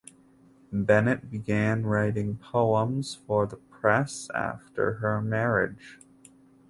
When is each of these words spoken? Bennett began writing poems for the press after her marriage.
Bennett 0.73 1.29
began 1.29 1.83
writing 1.85 2.37
poems 2.37 3.13
for 3.27 3.45
the 3.45 3.57
press 3.57 4.31
after 4.33 4.93
her 4.93 5.21
marriage. 5.21 5.99